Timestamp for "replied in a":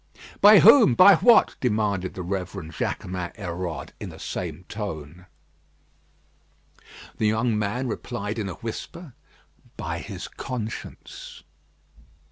7.87-8.55